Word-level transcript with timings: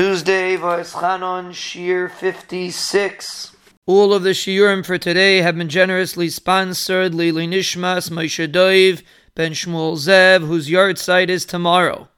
Tuesday, 0.00 0.56
Vaischanon, 0.56 1.50
Shiur 1.50 2.10
56. 2.10 3.54
All 3.84 4.14
of 4.14 4.22
the 4.22 4.30
shiurim 4.30 4.82
for 4.82 4.96
today 4.96 5.42
have 5.42 5.58
been 5.58 5.68
generously 5.68 6.30
sponsored. 6.30 7.14
Lili 7.14 7.46
Nishmas, 7.46 8.08
Moshe 8.08 8.50
Doiv, 8.50 9.02
Ben 9.34 9.52
Shmuel 9.52 9.98
Zev, 9.98 10.46
whose 10.46 10.70
yahrzeit 10.70 11.28
is 11.28 11.44
tomorrow, 11.44 12.08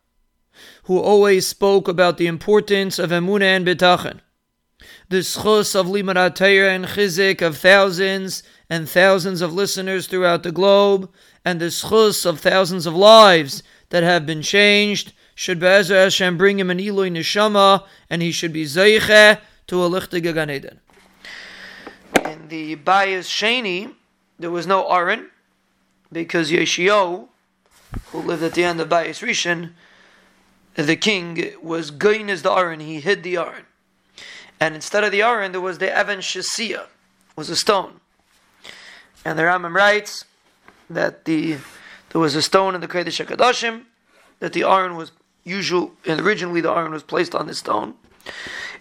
who 0.85 1.01
always 1.01 1.45
spoke 1.49 1.89
about 1.89 2.19
the 2.19 2.29
importance 2.29 3.01
of 3.01 3.11
Emunah 3.11 3.57
and 3.57 3.67
Bitachon. 3.67 4.21
The 5.09 5.17
schos 5.17 5.75
of 5.75 5.87
Limarat 5.87 6.41
and 6.41 6.85
Chizik 6.85 7.43
of 7.43 7.59
thousands 7.59 8.45
and 8.71 8.89
thousands 8.89 9.43
of 9.43 9.53
listeners 9.53 10.07
throughout 10.07 10.45
the 10.45 10.53
globe, 10.53 11.13
and 11.45 11.61
the 11.61 11.65
schos 11.65 12.25
of 12.25 12.39
thousands 12.39 12.87
of 12.87 12.95
lives 12.95 13.65
that 13.89 14.05
have 14.05 14.25
been 14.25 14.43
changed 14.43 15.15
should 15.35 15.59
Be'ezer 15.59 16.03
Hashem 16.03 16.37
bring 16.37 16.59
him 16.59 16.71
an 16.71 16.81
Eloi 16.81 17.11
Neshama, 17.11 17.85
and 18.11 18.23
he 18.23 18.33
should 18.33 18.53
be 18.53 18.65
Zeiche 18.65 19.41
to 19.67 19.83
a 19.83 19.89
Lichtige 19.89 20.35
Gan 20.35 20.51
Eden. 20.51 20.81
In 22.25 22.49
the 22.49 22.77
Bayis 22.77 23.29
Sheni, 23.29 23.95
there 24.39 24.51
was 24.51 24.67
no 24.67 24.89
Aaron, 24.91 25.31
because 26.13 26.51
Yeshio, 26.51 27.29
who 28.07 28.19
lived 28.19 28.43
at 28.43 28.55
the 28.55 28.65
end 28.65 28.81
of 28.81 28.89
Bayis 28.89 29.27
Rishon, 29.27 29.73
the 30.75 30.97
king 30.97 31.53
was 31.63 31.91
going 31.91 32.31
as 32.31 32.43
the 32.43 32.53
Aaron, 32.53 32.81
he 32.81 33.01
hid 33.01 33.23
the 33.23 33.37
Aaron. 33.37 33.65
And 34.61 34.75
instead 34.75 35.05
of 35.05 35.13
the 35.13 35.23
Aaron, 35.23 35.53
there 35.53 35.61
was 35.61 35.79
the 35.79 35.89
Even 35.89 36.21
Shesiya, 36.21 36.87
was 37.37 37.51
a 37.51 37.57
stone. 37.57 38.01
And 39.25 39.39
the 39.39 39.43
Rambam 39.43 39.75
writes 39.75 40.25
that 40.89 41.25
the 41.25 41.59
there 42.11 42.21
was 42.21 42.35
a 42.35 42.43
stone 42.43 42.75
in 42.75 42.83
the 42.83 42.89
Kodesh 42.89 43.25
HaKadoshim, 43.25 43.85
that 44.41 44.53
the 44.53 44.65
Aaron 44.65 44.97
was 44.97 45.13
usual, 45.45 45.93
and 46.07 46.21
originally 46.21 46.61
the 46.61 46.71
Aron 46.71 46.93
was 46.93 47.03
placed 47.03 47.35
on 47.35 47.47
the 47.47 47.55
stone. 47.55 47.95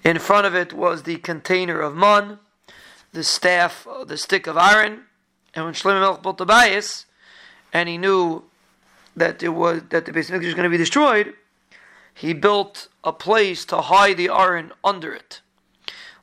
In 0.04 0.20
front 0.20 0.46
of 0.46 0.56
it 0.56 0.74
was 0.74 1.04
the 1.04 1.18
container 1.18 1.80
of 1.80 1.96
mun, 1.96 2.40
the 3.14 3.24
staff, 3.24 3.88
uh, 3.88 4.04
the 4.04 4.18
stick 4.18 4.48
of 4.48 4.58
Aaron. 4.58 5.04
and 5.54 5.66
when 5.66 5.74
Shlomo 5.74 6.00
Melech 6.00 6.22
built 6.22 6.38
the 6.38 6.46
bias, 6.46 7.06
and 7.74 7.90
he 7.90 7.98
knew 7.98 8.44
that 9.16 9.44
it 9.44 9.50
was 9.50 9.82
that 9.90 10.06
the 10.06 10.14
base 10.14 10.30
of 10.30 10.42
was 10.42 10.54
going 10.54 10.64
to 10.64 10.70
be 10.70 10.78
destroyed, 10.78 11.34
he 12.14 12.34
built 12.34 12.88
a 13.04 13.12
place 13.12 13.66
to 13.66 13.82
hide 13.82 14.18
the 14.18 14.30
Aron 14.30 14.72
under 14.84 15.14
it, 15.14 15.42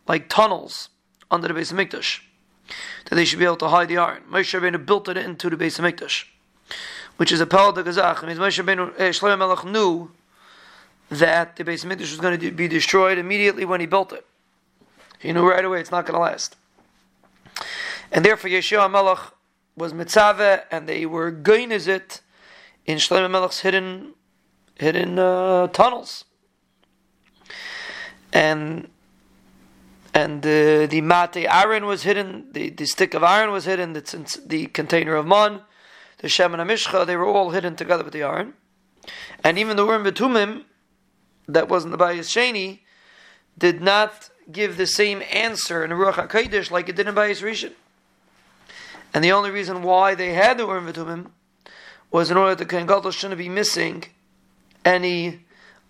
like 0.06 0.28
tunnels 0.28 0.88
under 1.30 1.48
the 1.48 1.54
Bais 1.54 1.72
HaMikdash, 1.72 2.20
that 3.06 3.14
they 3.14 3.24
should 3.24 3.38
be 3.38 3.44
able 3.44 3.56
to 3.56 3.68
hide 3.68 3.88
the 3.88 3.96
Aron. 3.96 4.22
Moshe 4.30 4.58
Rabbeinu 4.58 4.84
built 4.84 5.08
it 5.08 5.16
into 5.16 5.50
the 5.50 5.56
Bais 5.56 5.78
HaMikdash, 5.78 6.24
which 7.16 7.32
is 7.32 7.40
a 7.40 7.46
Pel 7.46 7.72
de 7.72 7.82
Gazach. 7.82 8.26
means 8.26 8.38
Moshe 8.38 8.62
Rabbeinu, 8.62 8.94
eh, 8.98 9.10
Shlomo 9.10 9.38
Melech 9.38 9.64
knew 9.64 10.10
that 11.10 11.56
the 11.56 11.64
base 11.64 11.84
of 11.84 11.90
was 11.90 12.16
going 12.18 12.38
to 12.38 12.50
be 12.50 12.68
destroyed 12.68 13.18
immediately 13.18 13.64
when 13.64 13.80
he 13.80 13.86
built 13.86 14.12
it. 14.12 14.26
He 15.18 15.32
knew 15.32 15.48
right 15.48 15.64
away 15.64 15.80
it's 15.80 15.90
not 15.90 16.06
going 16.06 16.14
to 16.14 16.20
last. 16.20 16.56
And 18.12 18.24
therefore 18.24 18.50
Yeshua 18.50 18.90
Melech 18.90 19.32
was 19.76 19.92
mitzvah, 19.92 20.64
and 20.70 20.88
they 20.88 21.06
were 21.06 21.30
going 21.30 21.72
as 21.72 21.88
it 21.88 22.20
in 22.86 22.98
Shlomo 22.98 23.30
Melech's 23.30 23.60
hidden 23.60 24.14
hidden 24.78 25.18
uh, 25.18 25.66
tunnels. 25.68 26.24
And 28.32 28.88
and 30.14 30.44
uh, 30.44 30.86
the 30.86 31.00
mate 31.00 31.46
Aaron 31.48 31.86
was 31.86 32.02
hidden, 32.02 32.46
the, 32.52 32.70
the 32.70 32.86
stick 32.86 33.14
of 33.14 33.22
Aaron 33.22 33.50
was 33.52 33.66
hidden, 33.66 33.92
the, 33.92 34.40
the 34.46 34.66
container 34.66 35.14
of 35.14 35.26
man, 35.26 35.60
the 36.18 36.28
shem 36.28 36.54
and 36.54 36.68
mishcha, 36.68 37.06
they 37.06 37.16
were 37.16 37.26
all 37.26 37.50
hidden 37.50 37.76
together 37.76 38.02
with 38.02 38.14
the 38.14 38.22
Aron. 38.22 38.54
And 39.44 39.58
even 39.58 39.76
the 39.76 39.86
Urim 39.86 40.04
Betumim, 40.04 40.64
that 41.48 41.68
wasn't 41.68 41.92
the 41.92 41.98
Bayis 41.98 42.28
Sheni, 42.28 42.80
did 43.56 43.80
not 43.80 44.30
give 44.52 44.76
the 44.76 44.86
same 44.86 45.22
answer 45.32 45.84
in 45.84 45.90
Ruach 45.90 46.28
HaKodesh 46.28 46.70
like 46.70 46.88
it 46.88 46.96
did 46.96 47.08
in 47.08 47.14
Bayis 47.14 47.42
Rishon. 47.42 47.72
And 49.12 49.24
the 49.24 49.32
only 49.32 49.50
reason 49.50 49.82
why 49.82 50.14
they 50.14 50.34
had 50.34 50.58
the 50.58 50.66
Urim 50.66 50.86
Betumim 50.86 51.30
was 52.10 52.30
in 52.30 52.36
order 52.36 52.54
that 52.54 52.68
the 52.68 52.86
Kohen 52.86 53.10
shouldn't 53.10 53.38
be 53.38 53.48
missing 53.48 54.04
any 54.84 55.40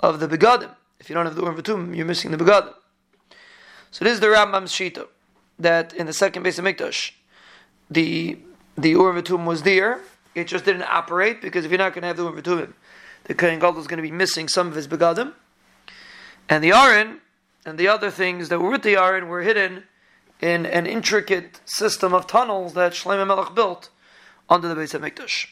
of 0.01 0.21
the 0.21 0.29
Begadim. 0.29 0.71
If 1.01 1.09
you 1.09 1.15
don't 1.15 1.27
have 1.27 1.37
the 1.37 1.43
Urim 1.43 1.57
Betumim, 1.57 1.97
you're 1.97 2.07
missing 2.07 2.31
the 2.31 2.37
Begadim. 2.37 2.75
So 3.91 4.05
this 4.05 4.15
is 4.15 4.21
the 4.21 4.29
Rambam's 4.29 4.73
Shita, 4.73 5.07
that 5.59 5.93
in 5.95 6.07
the 6.07 6.13
second 6.13 6.45
Bais 6.45 6.61
HaMikdash, 6.61 7.13
the 7.91 8.39
the 8.77 8.91
Urim 8.91 9.21
Betumim 9.21 9.45
was 9.45 9.63
there, 9.63 10.01
it 10.35 10.47
just 10.47 10.65
didn't 10.65 10.83
operate, 10.83 11.43
because 11.43 11.65
if 11.65 11.71
you're 11.71 11.79
not 11.79 11.93
going 11.95 12.03
to 12.03 12.09
have 12.09 12.17
the 12.17 12.25
Urim 12.25 12.41
Betumim, 12.41 12.73
the 13.25 13.35
Kohen 13.35 13.57
is 13.77 13.87
going 13.87 13.97
to 13.97 14.03
be 14.03 14.13
missing 14.13 14.47
some 14.49 14.69
of 14.69 14.75
his 14.75 14.87
Begadim. 14.87 15.33
And 16.49 16.65
the 16.65 16.73
Aron 16.73 17.21
and 17.65 17.79
the 17.79 17.89
other 17.89 18.11
things 18.11 18.49
that 18.49 18.61
were 18.61 18.71
with 18.71 18.83
the 18.83 18.97
Aron 18.97 19.29
were 19.29 19.43
hidden 19.43 19.85
in 20.41 20.67
an 20.67 20.87
intricate 20.87 21.61
system 21.65 22.15
of 22.15 22.27
tunnels 22.27 22.75
that 22.75 22.93
Shlomo 22.93 23.27
Melech 23.27 23.55
built 23.55 23.91
under 24.49 24.69
the 24.69 24.75
Bais 24.75 24.99
HaMikdash. 24.99 25.47